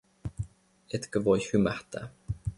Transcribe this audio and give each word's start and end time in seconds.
Etkö 0.93 1.23
voi 1.25 1.39
hymähtää? 1.53 2.09